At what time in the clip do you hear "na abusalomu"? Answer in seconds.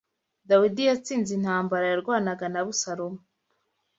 2.49-3.19